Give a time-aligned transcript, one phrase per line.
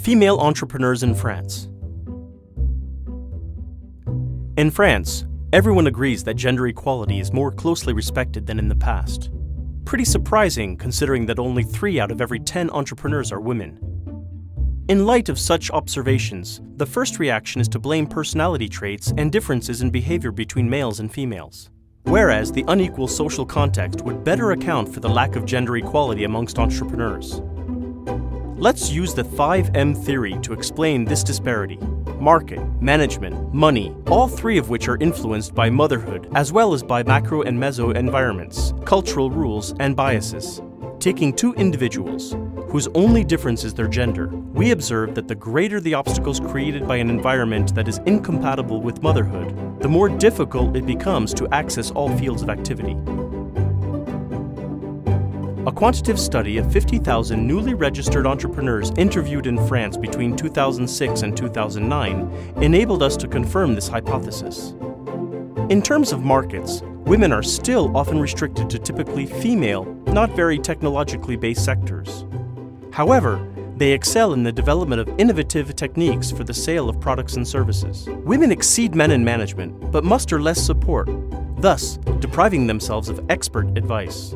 [0.00, 1.68] Female entrepreneurs in France.
[4.56, 9.30] In France, everyone agrees that gender equality is more closely respected than in the past.
[9.84, 13.78] Pretty surprising considering that only 3 out of every 10 entrepreneurs are women.
[14.88, 19.82] In light of such observations, the first reaction is to blame personality traits and differences
[19.82, 21.68] in behavior between males and females.
[22.04, 26.58] Whereas the unequal social context would better account for the lack of gender equality amongst
[26.58, 27.42] entrepreneurs.
[28.60, 31.78] Let's use the 5M theory to explain this disparity.
[32.18, 37.02] Market, management, money, all three of which are influenced by motherhood, as well as by
[37.02, 40.60] macro and meso environments, cultural rules, and biases.
[40.98, 42.36] Taking two individuals,
[42.68, 46.96] whose only difference is their gender, we observe that the greater the obstacles created by
[46.96, 52.14] an environment that is incompatible with motherhood, the more difficult it becomes to access all
[52.18, 52.94] fields of activity.
[55.66, 62.54] A quantitative study of 50,000 newly registered entrepreneurs interviewed in France between 2006 and 2009
[62.62, 64.72] enabled us to confirm this hypothesis.
[65.68, 71.36] In terms of markets, women are still often restricted to typically female, not very technologically
[71.36, 72.24] based sectors.
[72.90, 77.46] However, they excel in the development of innovative techniques for the sale of products and
[77.46, 78.08] services.
[78.24, 81.10] Women exceed men in management, but muster less support,
[81.58, 84.34] thus depriving themselves of expert advice.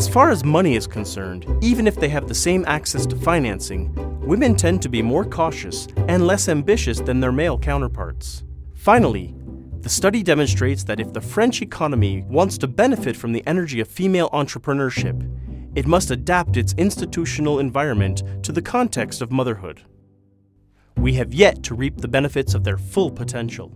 [0.00, 3.92] As far as money is concerned, even if they have the same access to financing,
[4.26, 8.42] women tend to be more cautious and less ambitious than their male counterparts.
[8.74, 9.34] Finally,
[9.82, 13.88] the study demonstrates that if the French economy wants to benefit from the energy of
[13.88, 15.20] female entrepreneurship,
[15.76, 19.82] it must adapt its institutional environment to the context of motherhood.
[20.96, 23.70] We have yet to reap the benefits of their full potential.